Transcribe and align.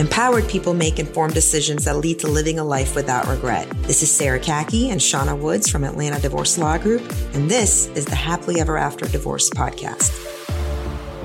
Empowered 0.00 0.48
people 0.48 0.72
make 0.72 0.98
informed 0.98 1.34
decisions 1.34 1.84
that 1.84 1.98
lead 1.98 2.18
to 2.20 2.26
living 2.26 2.58
a 2.58 2.64
life 2.64 2.94
without 2.94 3.26
regret. 3.26 3.68
This 3.82 4.02
is 4.02 4.10
Sara 4.10 4.40
Khaki 4.40 4.88
and 4.88 4.98
Shauna 4.98 5.38
Woods 5.38 5.68
from 5.68 5.84
Atlanta 5.84 6.18
Divorce 6.18 6.56
Law 6.56 6.78
Group, 6.78 7.02
and 7.34 7.50
this 7.50 7.88
is 7.88 8.06
the 8.06 8.14
Happily 8.14 8.62
Ever 8.62 8.78
After 8.78 9.04
Divorce 9.04 9.50
Podcast. 9.50 10.10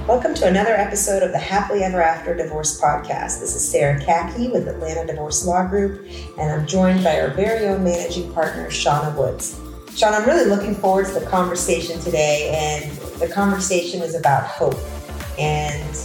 Welcome 0.10 0.34
to 0.34 0.48
another 0.48 0.74
episode 0.74 1.24
of 1.24 1.32
the 1.32 1.39
Happily 1.39 1.84
Ever 1.84 2.02
After 2.02 2.36
Divorce 2.36 2.78
Podcast. 2.82 3.39
This 3.39 3.56
is 3.56 3.66
Sara 3.66 3.98
Khaki 4.04 4.50
with 4.50 4.68
Atlanta 4.68 5.07
Divorce 5.07 5.46
Law 5.46 5.66
Group, 5.66 6.05
and 6.38 6.52
I'm 6.52 6.68
joined 6.68 7.02
by 7.02 7.21
our 7.21 7.30
very 7.30 7.68
own 7.68 7.82
managing 7.82 8.30
partner, 8.34 8.68
Shauna 8.68 9.16
Woods. 9.16 9.57
Sean, 9.96 10.14
I'm 10.14 10.28
really 10.28 10.50
looking 10.50 10.76
forward 10.76 11.05
to 11.05 11.14
the 11.14 11.26
conversation 11.28 11.98
today, 12.02 12.52
and 12.54 12.92
the 13.21 13.30
conversation 13.34 14.02
is 14.02 14.16
about 14.16 14.44
hope. 14.44 14.76
And 15.39 15.96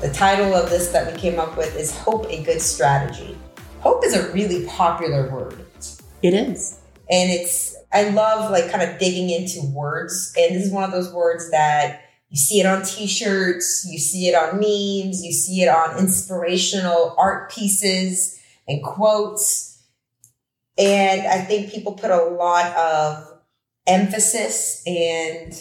the 0.00 0.12
title 0.12 0.54
of 0.54 0.70
this 0.70 0.88
that 0.88 1.12
we 1.12 1.18
came 1.18 1.40
up 1.40 1.56
with 1.56 1.74
is 1.76 1.96
Hope 1.98 2.26
a 2.30 2.42
Good 2.44 2.62
Strategy. 2.62 3.36
Hope 3.80 4.04
is 4.04 4.14
a 4.14 4.32
really 4.32 4.64
popular 4.66 5.28
word. 5.28 5.64
It 6.22 6.34
is. 6.34 6.78
And 7.10 7.30
it's, 7.30 7.76
I 7.92 8.10
love 8.10 8.50
like 8.52 8.70
kind 8.70 8.88
of 8.88 8.98
digging 9.00 9.30
into 9.30 9.66
words. 9.72 10.32
And 10.38 10.54
this 10.54 10.66
is 10.66 10.72
one 10.72 10.84
of 10.84 10.92
those 10.92 11.12
words 11.12 11.50
that 11.50 12.02
you 12.28 12.36
see 12.36 12.60
it 12.60 12.66
on 12.66 12.84
t 12.84 13.06
shirts, 13.08 13.88
you 13.90 13.98
see 13.98 14.28
it 14.28 14.34
on 14.34 14.56
memes, 14.56 15.24
you 15.24 15.32
see 15.32 15.62
it 15.62 15.68
on 15.68 15.98
inspirational 15.98 17.16
art 17.18 17.50
pieces 17.50 18.38
and 18.68 18.84
quotes. 18.84 19.82
And 20.76 21.26
I 21.26 21.38
think 21.38 21.72
people 21.72 21.94
put 21.94 22.12
a 22.12 22.22
lot 22.22 22.66
of 22.76 23.40
emphasis 23.86 24.80
and 24.86 25.52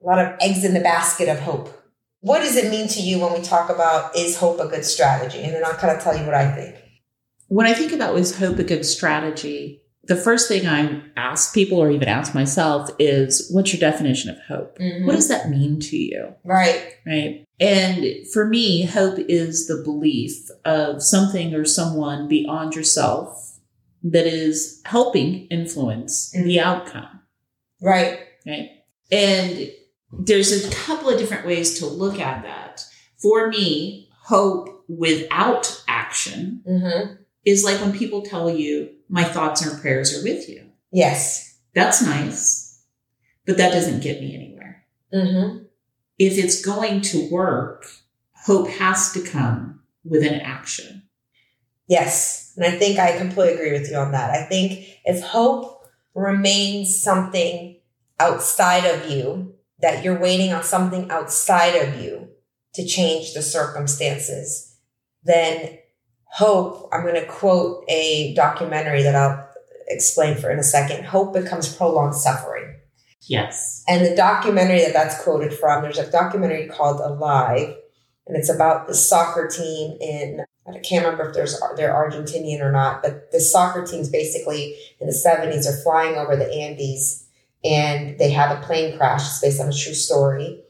a 0.00 0.06
lot 0.06 0.18
of 0.18 0.36
eggs 0.40 0.64
in 0.64 0.74
the 0.74 0.80
basket 0.80 1.28
of 1.28 1.40
hope. 1.40 1.79
What 2.20 2.40
does 2.40 2.56
it 2.56 2.70
mean 2.70 2.88
to 2.88 3.00
you 3.00 3.18
when 3.18 3.32
we 3.32 3.40
talk 3.40 3.70
about 3.70 4.14
is 4.16 4.36
hope 4.36 4.60
a 4.60 4.68
good 4.68 4.84
strategy? 4.84 5.42
And 5.42 5.54
then 5.54 5.64
I'll 5.64 5.74
kind 5.74 5.96
of 5.96 6.02
tell 6.02 6.16
you 6.16 6.24
what 6.24 6.34
I 6.34 6.54
think. 6.54 6.76
When 7.48 7.66
I 7.66 7.72
think 7.72 7.92
about 7.92 8.16
is 8.16 8.36
hope 8.36 8.58
a 8.58 8.64
good 8.64 8.84
strategy, 8.84 9.82
the 10.04 10.16
first 10.16 10.48
thing 10.48 10.66
I 10.66 11.02
ask 11.16 11.54
people 11.54 11.78
or 11.78 11.90
even 11.90 12.08
ask 12.08 12.34
myself 12.34 12.90
is 12.98 13.48
what's 13.50 13.72
your 13.72 13.80
definition 13.80 14.30
of 14.30 14.38
hope? 14.48 14.78
Mm-hmm. 14.78 15.06
What 15.06 15.16
does 15.16 15.28
that 15.28 15.50
mean 15.50 15.80
to 15.80 15.96
you? 15.96 16.34
Right. 16.44 16.94
Right. 17.06 17.44
And 17.58 18.26
for 18.32 18.46
me, 18.46 18.84
hope 18.84 19.18
is 19.18 19.66
the 19.66 19.82
belief 19.82 20.48
of 20.64 21.02
something 21.02 21.54
or 21.54 21.64
someone 21.64 22.28
beyond 22.28 22.74
yourself 22.74 23.58
that 24.02 24.26
is 24.26 24.80
helping 24.84 25.46
influence 25.46 26.34
mm-hmm. 26.34 26.46
the 26.46 26.60
outcome. 26.60 27.20
Right. 27.80 28.20
Right. 28.46 28.70
And 29.12 29.70
there's 30.12 30.64
a 30.64 30.70
couple 30.74 31.08
of 31.08 31.18
different 31.18 31.46
ways 31.46 31.78
to 31.78 31.86
look 31.86 32.18
at 32.18 32.42
that. 32.42 32.84
For 33.18 33.48
me, 33.48 34.08
hope 34.12 34.84
without 34.88 35.82
action 35.86 36.62
mm-hmm. 36.66 37.14
is 37.44 37.64
like 37.64 37.80
when 37.80 37.92
people 37.92 38.22
tell 38.22 38.50
you, 38.50 38.90
my 39.08 39.24
thoughts 39.24 39.64
and 39.64 39.80
prayers 39.80 40.18
are 40.18 40.24
with 40.24 40.48
you. 40.48 40.70
Yes. 40.92 41.50
That's 41.74 42.02
nice, 42.02 42.82
but 43.46 43.56
that 43.58 43.72
doesn't 43.72 44.02
get 44.02 44.20
me 44.20 44.34
anywhere. 44.34 44.84
Mm-hmm. 45.14 45.64
If 46.18 46.36
it's 46.36 46.64
going 46.64 47.00
to 47.02 47.30
work, 47.30 47.86
hope 48.32 48.68
has 48.68 49.12
to 49.12 49.22
come 49.22 49.80
with 50.04 50.24
an 50.24 50.40
action. 50.40 51.02
Yes. 51.86 52.52
And 52.56 52.64
I 52.64 52.72
think 52.72 52.98
I 52.98 53.16
completely 53.16 53.54
agree 53.54 53.72
with 53.72 53.90
you 53.90 53.96
on 53.96 54.12
that. 54.12 54.30
I 54.30 54.44
think 54.44 54.84
if 55.04 55.22
hope 55.22 55.84
remains 56.14 57.00
something 57.00 57.78
outside 58.18 58.84
of 58.84 59.10
you, 59.10 59.49
that 59.82 60.04
you're 60.04 60.18
waiting 60.18 60.52
on 60.52 60.62
something 60.62 61.10
outside 61.10 61.74
of 61.74 62.00
you 62.00 62.28
to 62.74 62.86
change 62.86 63.34
the 63.34 63.42
circumstances, 63.42 64.76
then 65.24 65.78
hope, 66.24 66.88
I'm 66.92 67.02
going 67.02 67.14
to 67.14 67.26
quote 67.26 67.84
a 67.88 68.34
documentary 68.34 69.02
that 69.02 69.14
I'll 69.14 69.48
explain 69.88 70.36
for 70.36 70.50
in 70.50 70.58
a 70.58 70.64
second. 70.64 71.04
Hope 71.04 71.32
becomes 71.32 71.74
prolonged 71.74 72.14
suffering. 72.14 72.76
Yes. 73.22 73.84
And 73.88 74.04
the 74.04 74.14
documentary 74.14 74.80
that 74.80 74.92
that's 74.92 75.22
quoted 75.22 75.52
from, 75.52 75.82
there's 75.82 75.98
a 75.98 76.10
documentary 76.10 76.68
called 76.68 77.00
Alive, 77.00 77.74
and 78.26 78.36
it's 78.36 78.48
about 78.48 78.86
the 78.86 78.94
soccer 78.94 79.48
team 79.48 79.96
in 80.00 80.44
I 80.68 80.78
can't 80.78 81.04
remember 81.04 81.28
if 81.28 81.34
there's 81.34 81.60
they're 81.76 81.92
Argentinian 81.92 82.60
or 82.60 82.70
not, 82.70 83.02
but 83.02 83.32
the 83.32 83.40
soccer 83.40 83.84
teams 83.84 84.08
basically 84.08 84.76
in 85.00 85.06
the 85.06 85.12
70s 85.12 85.66
are 85.66 85.82
flying 85.82 86.16
over 86.16 86.36
the 86.36 86.52
Andes 86.52 87.26
and 87.64 88.18
they 88.18 88.30
have 88.30 88.56
a 88.56 88.62
plane 88.62 88.96
crash. 88.96 89.22
It's 89.22 89.40
based 89.40 89.60
on 89.60 89.68
a 89.68 89.72
true 89.72 89.94
story. 89.94 90.62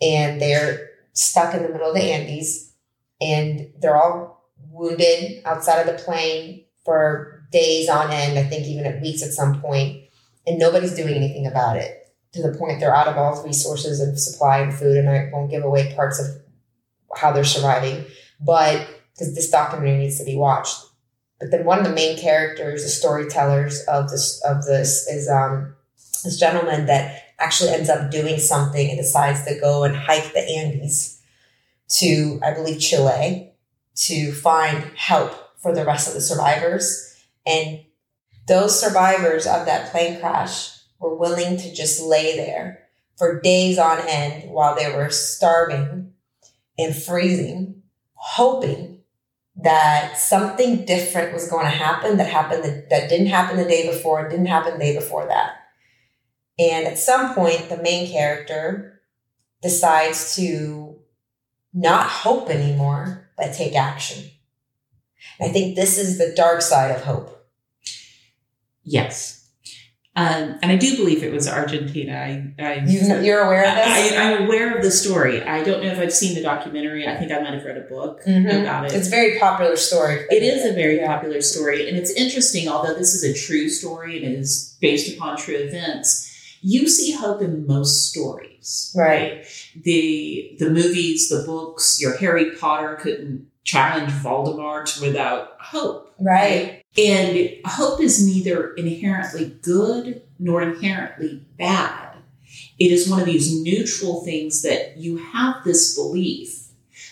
And 0.00 0.40
they're 0.40 0.90
stuck 1.12 1.54
in 1.54 1.62
the 1.62 1.68
middle 1.68 1.88
of 1.88 1.94
the 1.94 2.02
Andes 2.02 2.72
and 3.20 3.72
they're 3.80 3.96
all 3.96 4.48
wounded 4.70 5.42
outside 5.44 5.80
of 5.80 5.86
the 5.86 6.02
plane 6.02 6.64
for 6.84 7.46
days 7.50 7.88
on 7.88 8.10
end, 8.10 8.38
I 8.38 8.44
think 8.44 8.66
even 8.66 8.86
at 8.86 9.02
weeks 9.02 9.22
at 9.22 9.32
some 9.32 9.60
point, 9.60 10.04
and 10.46 10.58
nobody's 10.58 10.94
doing 10.94 11.14
anything 11.14 11.46
about 11.46 11.76
it 11.76 11.94
to 12.32 12.42
the 12.42 12.56
point 12.56 12.78
they're 12.78 12.94
out 12.94 13.08
of 13.08 13.16
all 13.16 13.42
resources 13.42 14.00
and 14.00 14.18
supply 14.18 14.58
and 14.58 14.72
food. 14.72 14.96
And 14.96 15.08
I 15.08 15.28
won't 15.32 15.50
give 15.50 15.64
away 15.64 15.94
parts 15.94 16.20
of 16.20 16.26
how 17.16 17.32
they're 17.32 17.44
surviving, 17.44 18.04
but 18.40 18.86
because 19.12 19.34
this 19.34 19.50
documentary 19.50 19.98
needs 19.98 20.18
to 20.18 20.24
be 20.24 20.36
watched. 20.36 20.76
But 21.40 21.50
then 21.50 21.64
one 21.64 21.78
of 21.78 21.84
the 21.84 21.92
main 21.92 22.18
characters, 22.18 22.82
the 22.82 22.88
storytellers 22.88 23.82
of 23.86 24.10
this 24.10 24.42
of 24.44 24.64
this 24.64 25.06
is 25.08 25.28
um, 25.28 25.74
this 26.22 26.38
gentleman 26.38 26.86
that 26.86 27.34
actually 27.38 27.70
ends 27.70 27.88
up 27.88 28.10
doing 28.10 28.38
something 28.38 28.88
and 28.88 28.98
decides 28.98 29.44
to 29.44 29.58
go 29.60 29.84
and 29.84 29.96
hike 29.96 30.32
the 30.32 30.40
Andes 30.40 31.20
to, 31.88 32.40
I 32.42 32.52
believe, 32.52 32.80
Chile 32.80 33.52
to 33.94 34.32
find 34.32 34.84
help 34.96 35.32
for 35.58 35.74
the 35.74 35.84
rest 35.84 36.08
of 36.08 36.14
the 36.14 36.20
survivors. 36.20 37.24
And 37.46 37.80
those 38.46 38.78
survivors 38.78 39.46
of 39.46 39.66
that 39.66 39.90
plane 39.90 40.20
crash 40.20 40.78
were 40.98 41.16
willing 41.16 41.56
to 41.58 41.74
just 41.74 42.02
lay 42.02 42.36
there 42.36 42.88
for 43.16 43.40
days 43.40 43.78
on 43.78 43.98
end 44.06 44.50
while 44.50 44.74
they 44.74 44.92
were 44.92 45.10
starving 45.10 46.12
and 46.78 46.94
freezing, 46.94 47.82
hoping 48.14 49.00
that 49.56 50.16
something 50.16 50.84
different 50.84 51.34
was 51.34 51.50
going 51.50 51.64
to 51.64 51.70
happen 51.70 52.16
that 52.16 52.28
happened 52.28 52.62
that, 52.62 52.90
that 52.90 53.10
didn't 53.10 53.26
happen 53.26 53.56
the 53.56 53.64
day 53.64 53.90
before, 53.90 54.28
didn't 54.28 54.46
happen 54.46 54.74
the 54.74 54.78
day 54.78 54.94
before 54.94 55.26
that. 55.26 55.67
And 56.58 56.86
at 56.86 56.98
some 56.98 57.34
point, 57.34 57.68
the 57.68 57.80
main 57.82 58.10
character 58.10 59.00
decides 59.62 60.36
to 60.36 60.96
not 61.72 62.06
hope 62.06 62.50
anymore, 62.50 63.30
but 63.36 63.54
take 63.54 63.74
action. 63.74 64.30
I 65.40 65.48
think 65.48 65.76
this 65.76 65.98
is 65.98 66.18
the 66.18 66.32
dark 66.34 66.62
side 66.62 66.90
of 66.90 67.02
hope. 67.02 67.46
Yes. 68.82 69.38
Um, 70.16 70.58
and 70.62 70.72
I 70.72 70.76
do 70.76 70.96
believe 70.96 71.22
it 71.22 71.32
was 71.32 71.46
Argentina. 71.46 72.12
I, 72.12 72.52
I 72.58 72.74
you, 72.84 73.32
are 73.32 73.44
aware 73.44 73.64
of 73.64 73.76
this? 73.76 74.12
I, 74.12 74.16
am 74.16 74.46
aware 74.46 74.76
of 74.76 74.82
the 74.82 74.90
story. 74.90 75.40
I 75.44 75.62
don't 75.62 75.80
know 75.80 75.92
if 75.92 75.98
I've 76.00 76.12
seen 76.12 76.34
the 76.34 76.42
documentary. 76.42 77.06
I 77.06 77.16
think 77.16 77.30
I 77.30 77.38
might 77.38 77.54
have 77.54 77.64
read 77.64 77.76
a 77.76 77.82
book 77.82 78.22
mm-hmm. 78.26 78.62
about 78.62 78.86
it. 78.86 78.94
It's 78.94 79.06
a 79.06 79.10
very 79.10 79.38
popular 79.38 79.76
story. 79.76 80.26
It 80.28 80.42
is 80.42 80.64
a 80.64 80.74
very 80.74 80.98
popular 81.06 81.40
story. 81.40 81.88
And 81.88 81.96
it's 81.96 82.10
interesting, 82.10 82.68
although 82.68 82.94
this 82.94 83.14
is 83.14 83.22
a 83.22 83.32
true 83.32 83.68
story 83.68 84.16
and 84.16 84.34
it 84.34 84.38
is 84.40 84.76
based 84.80 85.14
upon 85.14 85.36
true 85.36 85.54
events, 85.54 86.27
you 86.60 86.88
see 86.88 87.12
hope 87.12 87.42
in 87.42 87.66
most 87.66 88.10
stories. 88.10 88.94
Right. 88.96 89.44
The 89.82 90.56
the 90.58 90.70
movies, 90.70 91.28
the 91.28 91.44
books, 91.44 92.00
your 92.00 92.16
Harry 92.16 92.56
Potter 92.56 92.98
couldn't 93.00 93.48
challenge 93.64 94.12
Voldemort 94.12 95.00
without 95.00 95.56
hope. 95.60 96.14
Right. 96.20 96.84
right? 96.96 97.04
And 97.04 97.50
hope 97.66 98.00
is 98.00 98.26
neither 98.26 98.72
inherently 98.74 99.56
good 99.62 100.22
nor 100.38 100.62
inherently 100.62 101.44
bad. 101.58 102.16
It 102.78 102.92
is 102.92 103.08
one 103.08 103.20
of 103.20 103.26
these 103.26 103.60
neutral 103.60 104.24
things 104.24 104.62
that 104.62 104.96
you 104.96 105.18
have 105.18 105.64
this 105.64 105.94
belief, 105.94 106.68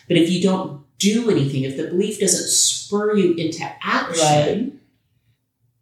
but 0.08 0.16
if 0.16 0.30
you 0.30 0.42
don't 0.42 0.82
do 0.98 1.30
anything, 1.30 1.64
if 1.64 1.76
the 1.76 1.88
belief 1.88 2.18
doesn't 2.20 2.48
spur 2.48 3.16
you 3.16 3.34
into 3.34 3.62
action, 3.82 4.24
right. 4.24 4.72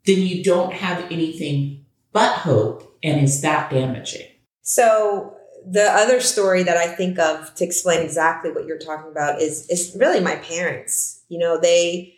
then 0.06 0.18
you 0.22 0.42
don't 0.42 0.72
have 0.72 1.10
anything 1.12 1.83
but 2.14 2.32
hope, 2.32 2.98
and 3.02 3.20
is 3.20 3.42
that 3.42 3.70
damaging? 3.70 4.26
So 4.62 5.36
the 5.70 5.84
other 5.84 6.20
story 6.20 6.62
that 6.62 6.78
I 6.78 6.86
think 6.86 7.18
of 7.18 7.54
to 7.56 7.64
explain 7.64 8.00
exactly 8.00 8.50
what 8.50 8.64
you're 8.64 8.78
talking 8.78 9.10
about 9.10 9.42
is 9.42 9.68
is 9.68 9.94
really 9.98 10.20
my 10.20 10.36
parents. 10.36 11.22
You 11.28 11.38
know, 11.38 11.58
they 11.60 12.14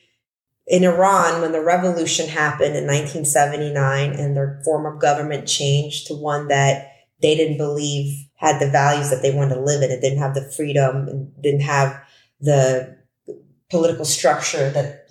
in 0.67 0.85
Iran, 0.85 1.41
when 1.41 1.53
the 1.53 1.63
revolution 1.63 2.29
happened 2.29 2.77
in 2.77 2.87
1979 2.87 4.13
and 4.13 4.37
their 4.37 4.61
form 4.65 4.85
of 4.85 5.01
government 5.01 5.47
changed 5.47 6.09
to 6.09 6.15
one 6.15 6.49
that 6.49 6.93
they 7.23 7.37
didn't 7.37 7.57
believe 7.57 8.27
had 8.35 8.61
the 8.61 8.71
values 8.71 9.11
that 9.11 9.23
they 9.23 9.35
wanted 9.35 9.55
to 9.55 9.61
live 9.61 9.83
in, 9.83 9.91
it 9.91 10.01
didn't 10.01 10.19
have 10.19 10.35
the 10.35 10.53
freedom 10.57 11.09
and 11.09 11.43
didn't 11.43 11.61
have 11.61 11.99
the 12.41 12.99
political 13.71 14.05
structure 14.05 14.71
that 14.71 15.09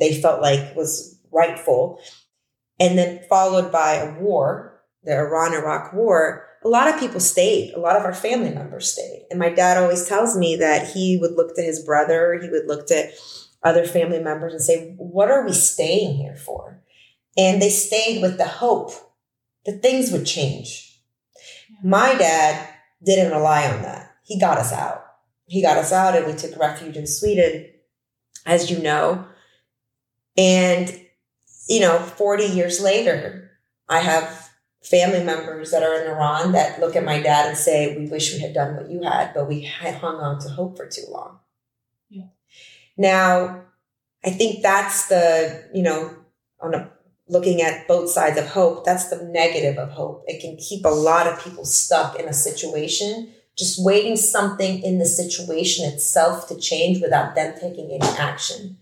they 0.00 0.20
felt 0.20 0.40
like 0.40 0.74
was 0.74 1.18
rightful. 1.30 2.00
And 2.84 2.98
then 2.98 3.20
followed 3.30 3.72
by 3.72 3.94
a 3.94 4.20
war, 4.20 4.82
the 5.04 5.16
Iran 5.16 5.54
Iraq 5.54 5.94
war, 5.94 6.46
a 6.62 6.68
lot 6.68 6.92
of 6.92 7.00
people 7.00 7.18
stayed. 7.18 7.72
A 7.72 7.80
lot 7.80 7.96
of 7.96 8.02
our 8.02 8.12
family 8.12 8.50
members 8.50 8.92
stayed. 8.92 9.26
And 9.30 9.38
my 9.38 9.48
dad 9.48 9.78
always 9.78 10.06
tells 10.06 10.36
me 10.36 10.56
that 10.56 10.88
he 10.88 11.16
would 11.18 11.32
look 11.32 11.56
to 11.56 11.62
his 11.62 11.82
brother, 11.82 12.38
he 12.40 12.50
would 12.50 12.66
look 12.66 12.86
to 12.88 13.10
other 13.62 13.86
family 13.86 14.20
members 14.20 14.52
and 14.52 14.62
say, 14.62 14.94
What 14.98 15.30
are 15.30 15.46
we 15.46 15.54
staying 15.54 16.16
here 16.16 16.36
for? 16.36 16.82
And 17.38 17.62
they 17.62 17.70
stayed 17.70 18.20
with 18.20 18.36
the 18.36 18.46
hope 18.46 18.92
that 19.64 19.80
things 19.80 20.12
would 20.12 20.26
change. 20.26 21.00
My 21.82 22.14
dad 22.14 22.68
didn't 23.02 23.32
rely 23.32 23.66
on 23.66 23.80
that. 23.80 24.14
He 24.24 24.38
got 24.38 24.58
us 24.58 24.72
out. 24.72 25.04
He 25.46 25.62
got 25.62 25.78
us 25.78 25.90
out 25.90 26.16
and 26.16 26.26
we 26.26 26.34
took 26.34 26.58
refuge 26.58 26.98
in 26.98 27.06
Sweden, 27.06 27.66
as 28.44 28.70
you 28.70 28.78
know. 28.78 29.26
And, 30.36 31.03
you 31.68 31.80
know, 31.80 31.98
40 31.98 32.44
years 32.44 32.80
later, 32.80 33.50
I 33.88 34.00
have 34.00 34.50
family 34.82 35.24
members 35.24 35.70
that 35.70 35.82
are 35.82 36.02
in 36.02 36.10
Iran 36.10 36.52
that 36.52 36.80
look 36.80 36.94
at 36.94 37.04
my 37.04 37.20
dad 37.20 37.48
and 37.48 37.56
say, 37.56 37.96
We 37.96 38.06
wish 38.06 38.34
we 38.34 38.40
had 38.40 38.54
done 38.54 38.76
what 38.76 38.90
you 38.90 39.02
had, 39.02 39.32
but 39.34 39.48
we 39.48 39.62
had 39.62 39.94
hung 39.94 40.16
on 40.16 40.38
to 40.40 40.48
hope 40.48 40.76
for 40.76 40.86
too 40.86 41.06
long. 41.08 41.38
Yeah. 42.10 42.26
Now, 42.96 43.64
I 44.24 44.30
think 44.30 44.62
that's 44.62 45.08
the, 45.08 45.68
you 45.74 45.82
know, 45.82 46.14
on 46.60 46.74
a 46.74 46.90
looking 47.28 47.62
at 47.62 47.88
both 47.88 48.10
sides 48.10 48.38
of 48.38 48.46
hope, 48.46 48.84
that's 48.84 49.08
the 49.08 49.24
negative 49.24 49.78
of 49.78 49.90
hope. 49.90 50.24
It 50.26 50.40
can 50.40 50.56
keep 50.56 50.84
a 50.84 50.88
lot 50.88 51.26
of 51.26 51.42
people 51.42 51.64
stuck 51.64 52.18
in 52.18 52.28
a 52.28 52.34
situation, 52.34 53.32
just 53.56 53.82
waiting 53.82 54.16
something 54.16 54.82
in 54.82 54.98
the 54.98 55.06
situation 55.06 55.90
itself 55.90 56.48
to 56.48 56.58
change 56.58 57.00
without 57.00 57.34
them 57.34 57.54
taking 57.58 57.90
any 57.90 58.18
action. 58.18 58.76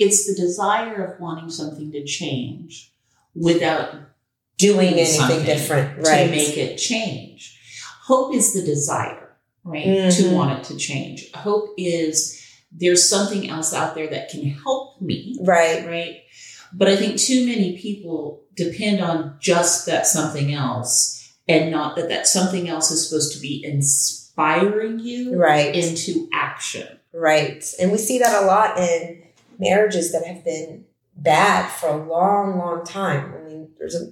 It's 0.00 0.26
the 0.26 0.34
desire 0.34 1.04
of 1.04 1.20
wanting 1.20 1.50
something 1.50 1.92
to 1.92 2.04
change 2.04 2.92
without 3.34 3.94
doing 4.56 4.94
anything 4.94 5.44
different, 5.44 5.98
right? 6.06 6.26
To 6.26 6.30
make 6.30 6.56
it 6.56 6.76
change. 6.76 7.58
Hope 8.02 8.34
is 8.34 8.52
the 8.52 8.62
desire, 8.62 9.36
right? 9.62 9.86
Mm-hmm. 9.86 10.22
To 10.22 10.34
want 10.34 10.58
it 10.58 10.64
to 10.64 10.76
change. 10.76 11.30
Hope 11.32 11.74
is 11.78 12.36
there's 12.72 13.08
something 13.08 13.48
else 13.48 13.74
out 13.74 13.94
there 13.94 14.08
that 14.08 14.30
can 14.30 14.42
help 14.50 15.00
me. 15.00 15.36
Right. 15.40 15.86
Right. 15.86 16.22
But 16.72 16.88
I 16.88 16.96
think 16.96 17.18
too 17.18 17.46
many 17.46 17.76
people 17.78 18.44
depend 18.54 19.00
on 19.00 19.36
just 19.40 19.86
that 19.86 20.06
something 20.06 20.52
else 20.52 21.34
and 21.48 21.70
not 21.70 21.96
that 21.96 22.08
that 22.08 22.26
something 22.26 22.68
else 22.68 22.90
is 22.90 23.08
supposed 23.08 23.32
to 23.34 23.40
be 23.40 23.64
inspiring 23.64 25.00
you 25.00 25.36
right. 25.36 25.74
into 25.74 26.28
action. 26.32 26.86
Right. 27.12 27.64
And 27.80 27.90
we 27.90 27.98
see 27.98 28.18
that 28.20 28.42
a 28.42 28.46
lot 28.46 28.78
in 28.78 29.22
marriages 29.60 30.10
that 30.12 30.26
have 30.26 30.44
been 30.44 30.86
bad 31.14 31.70
for 31.70 31.88
a 31.88 32.08
long, 32.08 32.58
long 32.58 32.84
time. 32.84 33.34
I 33.34 33.46
mean, 33.46 33.70
there's 33.78 33.94
a 33.94 34.08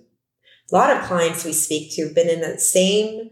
lot 0.70 0.94
of 0.94 1.02
clients 1.04 1.44
we 1.44 1.52
speak 1.52 1.94
to 1.94 2.04
have 2.04 2.14
been 2.14 2.28
in 2.28 2.40
the 2.40 2.58
same 2.58 3.30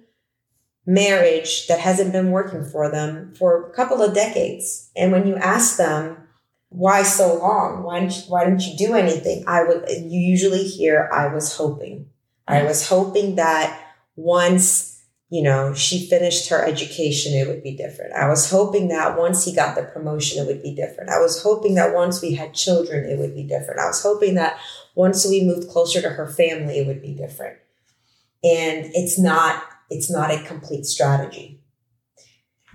marriage 0.86 1.66
that 1.66 1.80
hasn't 1.80 2.12
been 2.12 2.30
working 2.30 2.64
for 2.64 2.90
them 2.90 3.34
for 3.34 3.68
a 3.68 3.74
couple 3.74 4.00
of 4.00 4.14
decades. 4.14 4.90
And 4.96 5.12
when 5.12 5.26
you 5.26 5.36
ask 5.36 5.76
them, 5.76 6.16
why 6.68 7.02
so 7.02 7.38
long? 7.38 7.82
Why 7.82 8.00
didn't 8.00 8.16
you, 8.16 8.22
why 8.28 8.44
didn't 8.44 8.66
you 8.66 8.76
do 8.76 8.94
anything? 8.94 9.44
I 9.46 9.64
would, 9.64 9.88
you 9.88 10.20
usually 10.20 10.64
hear, 10.64 11.08
I 11.12 11.28
was 11.28 11.56
hoping. 11.56 12.08
I 12.48 12.62
was 12.62 12.88
hoping 12.88 13.36
that 13.36 13.80
once, 14.14 14.95
you 15.28 15.42
know, 15.42 15.74
she 15.74 16.06
finished 16.06 16.48
her 16.50 16.64
education, 16.64 17.34
it 17.34 17.48
would 17.48 17.62
be 17.62 17.76
different. 17.76 18.14
I 18.14 18.28
was 18.28 18.48
hoping 18.48 18.88
that 18.88 19.18
once 19.18 19.44
he 19.44 19.54
got 19.54 19.74
the 19.74 19.82
promotion, 19.82 20.42
it 20.42 20.46
would 20.46 20.62
be 20.62 20.74
different. 20.74 21.10
I 21.10 21.18
was 21.18 21.42
hoping 21.42 21.74
that 21.74 21.94
once 21.94 22.22
we 22.22 22.34
had 22.34 22.54
children, 22.54 23.10
it 23.10 23.18
would 23.18 23.34
be 23.34 23.42
different. 23.42 23.80
I 23.80 23.86
was 23.86 24.02
hoping 24.02 24.36
that 24.36 24.58
once 24.94 25.26
we 25.28 25.44
moved 25.44 25.68
closer 25.68 26.00
to 26.00 26.10
her 26.10 26.28
family, 26.28 26.78
it 26.78 26.86
would 26.86 27.02
be 27.02 27.12
different. 27.12 27.58
And 28.44 28.86
it's 28.94 29.18
not, 29.18 29.64
it's 29.90 30.10
not 30.10 30.30
a 30.30 30.42
complete 30.44 30.86
strategy. 30.86 31.60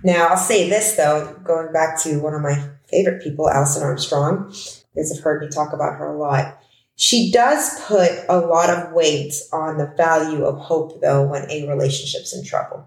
Now, 0.04 0.28
I'll 0.28 0.36
say 0.36 0.68
this 0.68 0.94
though, 0.96 1.34
going 1.44 1.72
back 1.72 2.02
to 2.02 2.20
one 2.20 2.34
of 2.34 2.42
my 2.42 2.70
favorite 2.88 3.22
people, 3.22 3.48
Alison 3.48 3.82
Armstrong. 3.82 4.50
You 4.94 5.02
guys 5.02 5.14
have 5.14 5.24
heard 5.24 5.40
me 5.40 5.48
talk 5.48 5.72
about 5.72 5.96
her 5.96 6.14
a 6.14 6.18
lot. 6.18 6.61
She 6.96 7.32
does 7.32 7.80
put 7.80 8.10
a 8.28 8.38
lot 8.38 8.70
of 8.70 8.92
weight 8.92 9.34
on 9.52 9.78
the 9.78 9.92
value 9.96 10.44
of 10.44 10.58
hope, 10.58 11.00
though, 11.00 11.26
when 11.26 11.50
a 11.50 11.68
relationship's 11.68 12.34
in 12.36 12.44
trouble. 12.44 12.86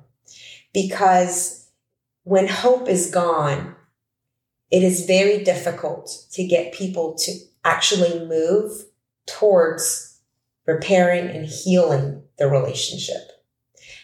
Because 0.73 1.67
when 2.23 2.47
hope 2.47 2.87
is 2.87 3.09
gone, 3.09 3.75
it 4.71 4.83
is 4.83 5.05
very 5.05 5.43
difficult 5.43 6.25
to 6.31 6.45
get 6.45 6.73
people 6.73 7.15
to 7.19 7.31
actually 7.63 8.25
move 8.25 8.85
towards 9.25 10.19
repairing 10.65 11.27
and 11.27 11.45
healing 11.45 12.23
the 12.37 12.47
relationship. 12.47 13.31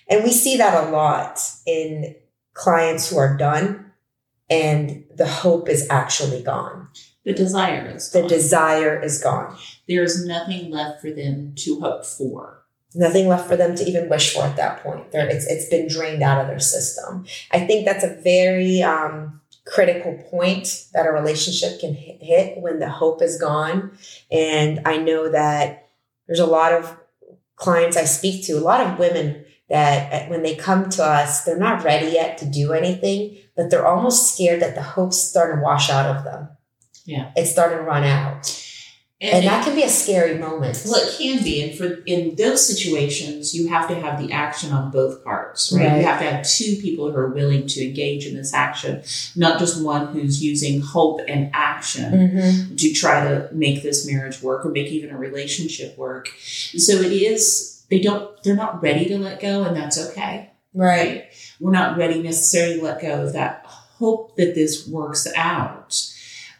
And 0.07 0.23
we 0.23 0.31
see 0.31 0.57
that 0.57 0.87
a 0.87 0.91
lot 0.91 1.39
in 1.65 2.15
clients 2.53 3.09
who 3.09 3.17
are 3.17 3.37
done 3.37 3.90
and 4.51 5.05
the 5.15 5.27
hope 5.27 5.69
is 5.69 5.87
actually 5.89 6.43
gone. 6.43 6.89
The 7.23 7.33
desire 7.33 7.87
is 7.95 8.09
gone. 8.09 8.23
The 8.23 8.27
desire 8.27 9.01
is 9.01 9.23
gone. 9.23 9.57
There's 9.87 10.25
nothing 10.25 10.69
left 10.69 11.01
for 11.01 11.09
them 11.09 11.53
to 11.57 11.79
hope 11.79 12.05
for. 12.05 12.63
Nothing 12.93 13.29
left 13.29 13.47
for 13.47 13.55
them 13.55 13.75
to 13.75 13.83
even 13.85 14.09
wish 14.09 14.33
for 14.33 14.43
at 14.43 14.57
that 14.57 14.83
point. 14.83 15.05
it's, 15.13 15.47
it's 15.47 15.69
been 15.69 15.87
drained 15.87 16.21
out 16.21 16.41
of 16.41 16.47
their 16.47 16.59
system. 16.59 17.25
I 17.51 17.65
think 17.65 17.85
that's 17.85 18.03
a 18.03 18.19
very 18.21 18.83
um, 18.83 19.39
critical 19.65 20.17
point 20.29 20.87
that 20.93 21.05
a 21.05 21.11
relationship 21.11 21.79
can 21.79 21.93
hit 21.93 22.59
when 22.59 22.79
the 22.79 22.89
hope 22.89 23.21
is 23.21 23.39
gone. 23.39 23.97
And 24.29 24.81
I 24.85 24.97
know 24.97 25.31
that 25.31 25.89
there's 26.27 26.39
a 26.39 26.45
lot 26.45 26.73
of 26.73 26.97
clients 27.55 27.95
I 27.95 28.03
speak 28.03 28.45
to, 28.47 28.53
a 28.53 28.59
lot 28.59 28.85
of 28.85 28.99
women 28.99 29.45
that 29.69 30.29
when 30.29 30.43
they 30.43 30.55
come 30.55 30.89
to 30.89 31.03
us, 31.03 31.45
they're 31.45 31.57
not 31.57 31.85
ready 31.85 32.07
yet 32.07 32.37
to 32.39 32.45
do 32.45 32.73
anything, 32.73 33.37
but 33.55 33.69
they're 33.69 33.87
almost 33.87 34.33
scared 34.33 34.61
that 34.61 34.75
the 34.75 34.81
hope's 34.81 35.17
starting 35.17 35.57
to 35.57 35.63
wash 35.63 35.89
out 35.89 36.15
of 36.15 36.23
them. 36.23 36.49
Yeah. 37.05 37.31
It's 37.35 37.51
starting 37.51 37.79
to 37.79 37.83
run 37.83 38.03
out. 38.03 38.57
And, 39.19 39.35
and 39.35 39.45
that 39.45 39.63
can 39.63 39.75
be 39.75 39.83
a 39.83 39.89
scary 39.89 40.39
moment. 40.39 40.81
Well, 40.83 40.95
it 40.95 41.15
can 41.15 41.43
be. 41.43 41.61
And 41.61 41.77
for 41.77 42.01
in 42.07 42.35
those 42.37 42.65
situations, 42.65 43.53
you 43.53 43.67
have 43.67 43.87
to 43.89 43.95
have 43.95 44.19
the 44.19 44.33
action 44.33 44.73
on 44.73 44.89
both 44.89 45.23
parts, 45.23 45.71
right? 45.71 45.85
right? 45.85 45.97
You 45.97 46.03
have 46.05 46.19
to 46.21 46.25
have 46.25 46.47
two 46.47 46.75
people 46.81 47.11
who 47.11 47.17
are 47.17 47.29
willing 47.29 47.67
to 47.67 47.85
engage 47.85 48.25
in 48.25 48.35
this 48.35 48.51
action, 48.51 49.03
not 49.35 49.59
just 49.59 49.83
one 49.83 50.07
who's 50.07 50.43
using 50.43 50.81
hope 50.81 51.21
and 51.27 51.51
action 51.53 52.11
mm-hmm. 52.11 52.75
to 52.75 52.93
try 52.93 53.23
to 53.23 53.47
make 53.51 53.83
this 53.83 54.07
marriage 54.11 54.41
work 54.41 54.65
or 54.65 54.69
make 54.69 54.87
even 54.87 55.11
a 55.11 55.17
relationship 55.17 55.95
work. 55.99 56.29
So 56.39 56.93
it 56.93 57.11
is 57.11 57.85
they 57.91 57.99
don't 57.99 58.41
they're 58.41 58.55
not 58.55 58.81
ready 58.81 59.05
to 59.05 59.19
let 59.19 59.39
go 59.39 59.63
and 59.63 59.75
that's 59.75 59.99
okay 60.09 60.49
right. 60.73 61.25
We're 61.59 61.71
not 61.71 61.97
ready 61.97 62.21
necessarily 62.21 62.77
to 62.77 62.83
let 62.83 63.01
go 63.01 63.25
of 63.25 63.33
that. 63.33 63.65
Hope 63.65 64.35
that 64.37 64.55
this 64.55 64.87
works 64.87 65.27
out 65.35 66.01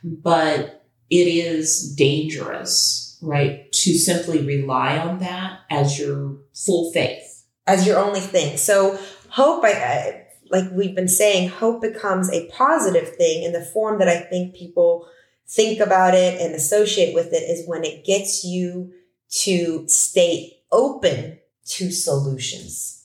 but 0.03 0.85
it 1.09 1.27
is 1.27 1.93
dangerous 1.95 3.17
right 3.21 3.71
to 3.71 3.93
simply 3.93 4.43
rely 4.43 4.97
on 4.97 5.19
that 5.19 5.59
as 5.69 5.99
your 5.99 6.37
full 6.53 6.91
faith. 6.91 7.45
As 7.67 7.85
your 7.85 7.99
only 7.99 8.19
thing. 8.19 8.57
So 8.57 8.99
hope 9.29 9.63
I, 9.63 9.71
I 9.71 10.27
like 10.49 10.71
we've 10.71 10.95
been 10.95 11.07
saying 11.07 11.49
hope 11.49 11.81
becomes 11.81 12.31
a 12.31 12.47
positive 12.49 13.15
thing 13.15 13.43
in 13.43 13.53
the 13.53 13.61
form 13.61 13.99
that 13.99 14.09
i 14.09 14.19
think 14.19 14.53
people 14.53 15.07
think 15.47 15.79
about 15.79 16.13
it 16.13 16.41
and 16.41 16.53
associate 16.53 17.13
with 17.13 17.27
it 17.27 17.43
is 17.43 17.65
when 17.67 17.85
it 17.85 18.03
gets 18.03 18.43
you 18.43 18.91
to 19.29 19.87
stay 19.87 20.57
open 20.71 21.39
to 21.63 21.91
solutions. 21.91 23.00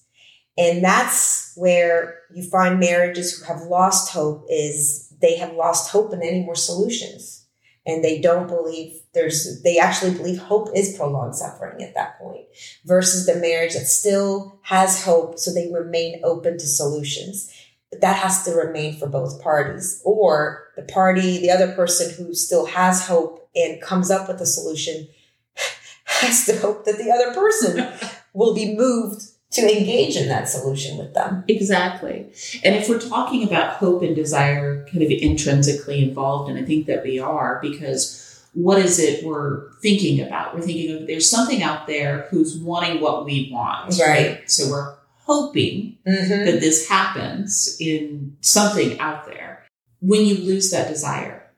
And 0.58 0.82
that's 0.82 1.52
where 1.56 2.20
you 2.34 2.42
find 2.42 2.80
marriages 2.80 3.38
who 3.38 3.44
have 3.52 3.62
lost 3.62 4.12
hope 4.12 4.46
is 4.48 5.12
they 5.20 5.36
have 5.36 5.54
lost 5.54 5.90
hope 5.90 6.12
in 6.12 6.22
any 6.22 6.42
more 6.42 6.54
solutions. 6.54 7.44
And 7.84 8.02
they 8.02 8.20
don't 8.20 8.48
believe 8.48 9.00
there's, 9.14 9.62
they 9.62 9.78
actually 9.78 10.14
believe 10.14 10.38
hope 10.38 10.70
is 10.74 10.96
prolonged 10.96 11.36
suffering 11.36 11.82
at 11.82 11.94
that 11.94 12.18
point 12.18 12.46
versus 12.84 13.26
the 13.26 13.36
marriage 13.36 13.74
that 13.74 13.86
still 13.86 14.58
has 14.62 15.04
hope. 15.04 15.38
So 15.38 15.52
they 15.52 15.70
remain 15.70 16.20
open 16.24 16.58
to 16.58 16.66
solutions. 16.66 17.52
But 17.90 18.00
that 18.00 18.16
has 18.16 18.44
to 18.44 18.50
remain 18.52 18.98
for 18.98 19.08
both 19.08 19.40
parties 19.40 20.02
or 20.04 20.64
the 20.74 20.82
party, 20.82 21.38
the 21.38 21.50
other 21.50 21.72
person 21.72 22.12
who 22.14 22.34
still 22.34 22.66
has 22.66 23.06
hope 23.06 23.48
and 23.54 23.80
comes 23.80 24.10
up 24.10 24.26
with 24.26 24.40
a 24.40 24.46
solution 24.46 25.06
has 26.06 26.44
to 26.46 26.58
hope 26.58 26.84
that 26.86 26.98
the 26.98 27.10
other 27.10 27.32
person 27.32 27.88
will 28.32 28.54
be 28.54 28.74
moved 28.74 29.22
to 29.56 29.78
engage 29.78 30.16
in 30.16 30.28
that 30.28 30.48
solution 30.48 30.98
with 30.98 31.14
them. 31.14 31.44
Exactly. 31.48 32.26
And 32.64 32.74
if 32.74 32.88
we're 32.88 33.00
talking 33.00 33.46
about 33.46 33.76
hope 33.76 34.02
and 34.02 34.14
desire 34.14 34.86
kind 34.86 35.02
of 35.02 35.10
intrinsically 35.10 36.02
involved, 36.02 36.50
and 36.50 36.58
I 36.58 36.64
think 36.64 36.86
that 36.86 37.02
we 37.02 37.18
are, 37.18 37.58
because 37.60 38.44
what 38.54 38.78
is 38.78 38.98
it 38.98 39.24
we're 39.24 39.72
thinking 39.82 40.20
about? 40.20 40.54
We're 40.54 40.62
thinking 40.62 40.96
of 40.96 41.06
there's 41.06 41.28
something 41.28 41.62
out 41.62 41.86
there 41.86 42.26
who's 42.30 42.56
wanting 42.56 43.00
what 43.00 43.24
we 43.24 43.50
want. 43.52 43.98
Right. 43.98 44.08
right? 44.08 44.50
So 44.50 44.70
we're 44.70 44.94
hoping 45.18 45.98
mm-hmm. 46.06 46.44
that 46.44 46.60
this 46.60 46.88
happens 46.88 47.76
in 47.80 48.36
something 48.40 48.98
out 49.00 49.26
there. 49.26 49.64
When 50.00 50.24
you 50.24 50.36
lose 50.36 50.70
that 50.70 50.88
desire, 50.88 51.50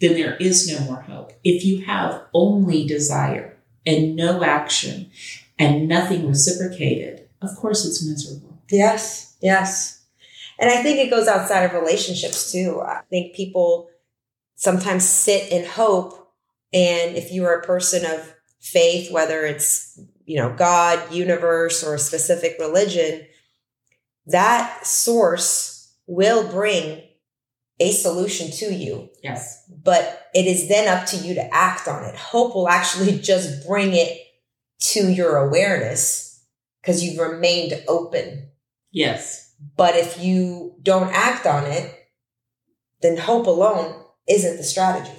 then 0.00 0.14
there 0.14 0.36
is 0.36 0.70
no 0.72 0.84
more 0.84 1.02
hope. 1.02 1.32
If 1.42 1.64
you 1.64 1.84
have 1.84 2.22
only 2.32 2.86
desire, 2.86 3.58
and 3.88 4.14
no 4.14 4.44
action 4.44 5.10
and 5.58 5.88
nothing 5.88 6.28
reciprocated, 6.28 7.27
of 7.42 7.54
course 7.56 7.84
it's 7.84 8.06
miserable. 8.06 8.58
Yes, 8.70 9.36
yes. 9.40 10.04
And 10.58 10.70
I 10.70 10.82
think 10.82 10.98
it 10.98 11.10
goes 11.10 11.28
outside 11.28 11.62
of 11.62 11.72
relationships 11.72 12.50
too. 12.50 12.80
I 12.80 13.02
think 13.10 13.34
people 13.34 13.88
sometimes 14.56 15.08
sit 15.08 15.52
in 15.52 15.64
hope. 15.64 16.14
And 16.72 17.16
if 17.16 17.32
you 17.32 17.44
are 17.44 17.54
a 17.54 17.64
person 17.64 18.04
of 18.04 18.34
faith, 18.60 19.10
whether 19.10 19.44
it's, 19.44 19.98
you 20.26 20.36
know, 20.36 20.52
God, 20.54 21.12
universe, 21.12 21.84
or 21.84 21.94
a 21.94 21.98
specific 21.98 22.56
religion, 22.58 23.24
that 24.26 24.84
source 24.84 25.94
will 26.06 26.50
bring 26.50 27.02
a 27.80 27.92
solution 27.92 28.50
to 28.50 28.74
you. 28.74 29.08
Yes. 29.22 29.64
But 29.68 30.28
it 30.34 30.46
is 30.46 30.68
then 30.68 30.88
up 30.88 31.06
to 31.06 31.16
you 31.16 31.34
to 31.34 31.54
act 31.54 31.86
on 31.86 32.04
it. 32.04 32.16
Hope 32.16 32.54
will 32.54 32.68
actually 32.68 33.18
just 33.22 33.66
bring 33.66 33.94
it 33.94 34.18
to 34.80 35.10
your 35.10 35.36
awareness 35.36 36.27
because 36.80 37.02
you've 37.02 37.18
remained 37.18 37.82
open. 37.88 38.50
Yes. 38.90 39.54
But 39.76 39.96
if 39.96 40.22
you 40.22 40.74
don't 40.82 41.12
act 41.12 41.46
on 41.46 41.64
it, 41.64 41.94
then 43.02 43.16
hope 43.16 43.46
alone 43.46 44.04
isn't 44.28 44.56
the 44.56 44.62
strategy. 44.62 45.12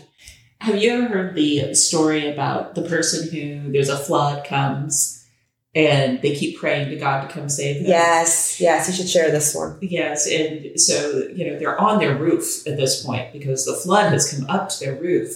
Have 0.61 0.77
you 0.77 0.91
ever 0.91 1.07
heard 1.07 1.35
the 1.35 1.73
story 1.73 2.29
about 2.29 2.75
the 2.75 2.81
person 2.81 3.29
who 3.29 3.71
there's 3.71 3.89
a 3.89 3.97
flood 3.97 4.45
comes 4.45 5.25
and 5.73 6.21
they 6.21 6.35
keep 6.35 6.59
praying 6.59 6.89
to 6.89 6.97
God 6.97 7.21
to 7.21 7.33
come 7.33 7.47
save 7.47 7.77
them? 7.77 7.87
Yes, 7.87 8.59
yes, 8.59 8.87
you 8.87 8.93
should 8.93 9.09
share 9.09 9.31
this 9.31 9.55
one. 9.55 9.77
Yes, 9.81 10.29
and 10.29 10.77
so 10.79 11.29
you 11.33 11.49
know 11.49 11.57
they're 11.57 11.79
on 11.79 11.99
their 11.99 12.15
roof 12.15 12.67
at 12.67 12.75
this 12.75 13.05
point 13.05 13.31
because 13.31 13.65
the 13.65 13.73
flood 13.73 14.11
has 14.11 14.33
come 14.33 14.49
up 14.49 14.69
to 14.69 14.79
their 14.79 14.99
roof, 14.99 15.31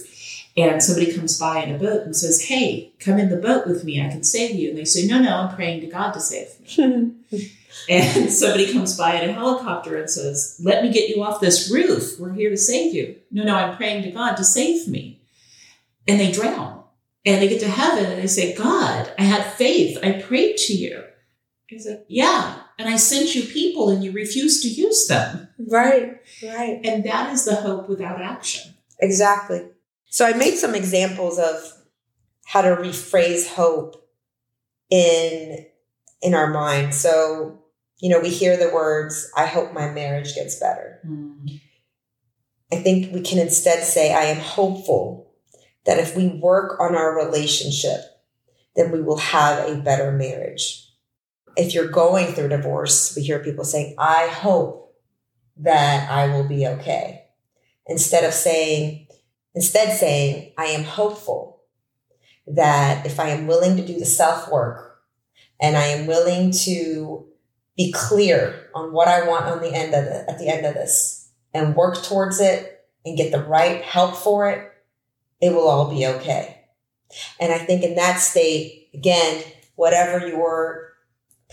and 0.56 0.82
somebody 0.82 1.12
comes 1.12 1.38
by 1.38 1.62
in 1.62 1.74
a 1.74 1.78
boat 1.78 2.02
and 2.02 2.16
says, 2.16 2.42
"Hey, 2.42 2.92
come 3.00 3.18
in 3.18 3.30
the 3.30 3.36
boat 3.36 3.66
with 3.66 3.84
me. 3.84 4.00
I 4.00 4.08
can 4.08 4.22
save 4.22 4.54
you." 4.56 4.70
And 4.70 4.78
they 4.78 4.84
say, 4.84 5.06
"No, 5.06 5.20
no, 5.20 5.36
I'm 5.36 5.54
praying 5.54 5.80
to 5.80 5.86
God 5.86 6.12
to 6.12 6.20
save 6.20 6.48
me." 6.78 7.14
and 7.88 8.30
somebody 8.32 8.72
comes 8.72 8.96
by 8.96 9.20
in 9.20 9.28
a 9.28 9.32
helicopter 9.32 9.96
and 9.96 10.08
says, 10.08 10.60
"Let 10.62 10.82
me 10.82 10.92
get 10.92 11.08
you 11.08 11.22
off 11.22 11.40
this 11.40 11.70
roof. 11.70 12.18
We're 12.18 12.32
here 12.32 12.50
to 12.50 12.56
save 12.56 12.94
you." 12.94 13.16
No, 13.30 13.44
no, 13.44 13.54
I'm 13.54 13.76
praying 13.76 14.02
to 14.04 14.10
God 14.10 14.36
to 14.36 14.44
save 14.44 14.88
me, 14.88 15.20
and 16.06 16.20
they 16.20 16.30
drown. 16.30 16.84
And 17.26 17.40
they 17.40 17.48
get 17.48 17.60
to 17.60 17.68
heaven 17.68 18.04
and 18.04 18.22
they 18.22 18.26
say, 18.26 18.54
God, 18.54 19.10
I 19.18 19.22
had 19.22 19.44
faith. 19.54 19.98
I 20.02 20.20
prayed 20.20 20.58
to 20.58 20.74
you. 20.74 21.04
He's 21.66 21.86
like, 21.86 22.04
Yeah. 22.08 22.58
And 22.78 22.88
I 22.88 22.96
sent 22.96 23.34
you 23.34 23.42
people 23.44 23.88
and 23.88 24.04
you 24.04 24.12
refused 24.12 24.62
to 24.62 24.68
use 24.68 25.06
them. 25.06 25.48
Right, 25.58 26.20
right. 26.42 26.80
And 26.84 27.04
that 27.04 27.32
is 27.32 27.44
the 27.44 27.54
hope 27.54 27.88
without 27.88 28.20
action. 28.20 28.74
Exactly. 29.00 29.64
So 30.14 30.24
I 30.24 30.32
made 30.34 30.54
some 30.54 30.76
examples 30.76 31.40
of 31.40 31.56
how 32.46 32.62
to 32.62 32.68
rephrase 32.68 33.48
hope 33.48 34.08
in 34.88 35.66
in 36.22 36.34
our 36.34 36.52
mind. 36.52 36.94
So, 36.94 37.64
you 37.98 38.10
know, 38.10 38.20
we 38.20 38.30
hear 38.30 38.56
the 38.56 38.72
words, 38.72 39.28
I 39.36 39.46
hope 39.46 39.72
my 39.72 39.90
marriage 39.90 40.36
gets 40.36 40.60
better. 40.60 41.00
Mm. 41.04 41.60
I 42.72 42.76
think 42.76 43.12
we 43.12 43.22
can 43.22 43.40
instead 43.40 43.82
say, 43.82 44.14
I 44.14 44.26
am 44.26 44.36
hopeful 44.36 45.34
that 45.84 45.98
if 45.98 46.16
we 46.16 46.28
work 46.28 46.78
on 46.78 46.94
our 46.94 47.16
relationship, 47.16 48.02
then 48.76 48.92
we 48.92 49.02
will 49.02 49.18
have 49.18 49.68
a 49.68 49.82
better 49.82 50.12
marriage. 50.12 50.92
If 51.56 51.74
you're 51.74 51.88
going 51.88 52.34
through 52.34 52.50
divorce, 52.50 53.16
we 53.16 53.22
hear 53.22 53.42
people 53.42 53.64
saying, 53.64 53.96
I 53.98 54.28
hope 54.28 54.94
that 55.56 56.08
I 56.08 56.28
will 56.28 56.46
be 56.46 56.68
okay. 56.68 57.24
Instead 57.88 58.22
of 58.22 58.32
saying, 58.32 59.03
instead 59.54 59.96
saying, 59.96 60.52
I 60.58 60.66
am 60.66 60.84
hopeful 60.84 61.62
that 62.46 63.06
if 63.06 63.18
I 63.18 63.28
am 63.28 63.46
willing 63.46 63.76
to 63.76 63.86
do 63.86 63.98
the 63.98 64.04
self 64.04 64.50
work 64.50 64.98
and 65.60 65.76
I 65.76 65.86
am 65.86 66.06
willing 66.06 66.50
to 66.64 67.26
be 67.76 67.92
clear 67.92 68.68
on 68.74 68.92
what 68.92 69.08
I 69.08 69.26
want 69.26 69.46
on 69.46 69.60
the 69.60 69.74
end 69.74 69.94
of 69.94 70.04
the, 70.04 70.30
at 70.30 70.38
the 70.38 70.48
end 70.48 70.66
of 70.66 70.74
this 70.74 71.30
and 71.52 71.74
work 71.74 72.02
towards 72.02 72.40
it 72.40 72.84
and 73.04 73.16
get 73.16 73.32
the 73.32 73.42
right 73.42 73.82
help 73.82 74.16
for 74.16 74.48
it, 74.50 74.72
it 75.40 75.52
will 75.52 75.68
all 75.68 75.90
be 75.90 76.06
okay. 76.06 76.60
And 77.40 77.52
I 77.52 77.58
think 77.58 77.82
in 77.82 77.94
that 77.96 78.18
state, 78.18 78.88
again, 78.94 79.44
whatever 79.76 80.26
you're 80.26 80.92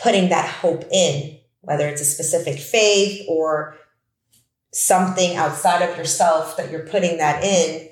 putting 0.01 0.29
that 0.29 0.47
hope 0.47 0.85
in, 0.91 1.37
whether 1.61 1.87
it's 1.87 2.01
a 2.01 2.05
specific 2.05 2.59
faith 2.59 3.25
or 3.27 3.75
something 4.73 5.35
outside 5.35 5.81
of 5.81 5.97
yourself 5.97 6.57
that 6.57 6.71
you're 6.71 6.87
putting 6.87 7.17
that 7.17 7.43
in, 7.43 7.89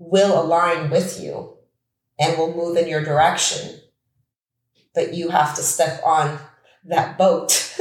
will 0.00 0.42
align 0.42 0.90
with 0.90 1.22
you 1.22 1.56
and 2.18 2.36
will 2.36 2.52
move 2.52 2.76
in 2.76 2.88
your 2.88 3.04
direction. 3.04 3.78
But 4.94 5.14
you 5.14 5.28
have 5.28 5.54
to 5.54 5.62
step 5.62 6.02
on 6.04 6.40
that 6.84 7.16
boat 7.16 7.78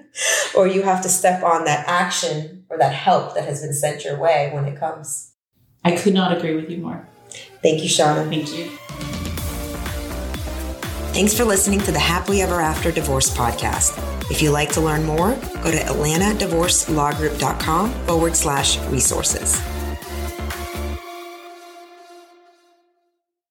or 0.56 0.68
you 0.68 0.82
have 0.82 1.02
to 1.02 1.08
step 1.08 1.42
on 1.42 1.64
that 1.64 1.88
action 1.88 2.64
or 2.68 2.78
that 2.78 2.94
help 2.94 3.34
that 3.34 3.46
has 3.46 3.62
been 3.62 3.74
sent 3.74 4.04
your 4.04 4.16
way 4.18 4.50
when 4.52 4.66
it 4.66 4.78
comes. 4.78 5.32
I 5.84 5.96
could 5.96 6.14
not 6.14 6.36
agree 6.36 6.54
with 6.54 6.70
you 6.70 6.76
more. 6.78 7.08
Thank 7.62 7.82
you, 7.82 7.88
Shauna. 7.88 8.28
Thank 8.28 8.56
you. 8.56 8.70
Thanks 11.12 11.36
for 11.36 11.44
listening 11.44 11.80
to 11.80 11.90
the 11.92 11.98
Happily 11.98 12.40
Ever 12.42 12.60
After 12.60 12.92
Divorce 12.92 13.34
podcast. 13.34 13.98
If 14.30 14.40
you'd 14.40 14.52
like 14.52 14.70
to 14.72 14.80
learn 14.80 15.04
more, 15.04 15.34
go 15.62 15.70
to 15.70 15.78
atlantadivorcelawgroup.com 15.78 17.92
forward 18.06 18.36
slash 18.36 18.78
resources. 18.86 19.60